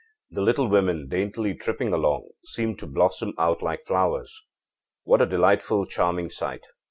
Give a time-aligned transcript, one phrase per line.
[0.31, 4.41] The little women, daintily tripping along, seem to blossom out like flowers.
[5.03, 6.65] What a delightful, charming sight!